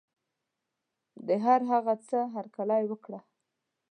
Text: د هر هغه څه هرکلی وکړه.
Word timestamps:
د 1.27 1.29
هر 1.45 1.61
هغه 1.71 1.93
څه 2.07 2.19
هرکلی 2.35 2.83
وکړه. 2.87 3.19